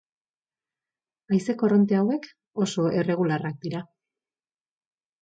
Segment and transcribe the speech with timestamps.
[1.35, 2.27] Haize korronte hauek
[2.67, 3.87] oso erregularrak dira.